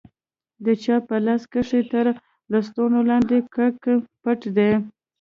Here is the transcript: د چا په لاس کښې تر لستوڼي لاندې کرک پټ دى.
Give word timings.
د 0.65 0.67
چا 0.83 0.95
په 1.07 1.15
لاس 1.25 1.43
کښې 1.53 1.81
تر 1.91 2.05
لستوڼي 2.51 3.01
لاندې 3.09 3.37
کرک 3.53 3.83
پټ 4.23 4.39
دى. 4.57 4.71